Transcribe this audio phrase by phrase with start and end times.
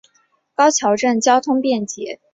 [0.55, 2.19] 高桥镇交通便捷。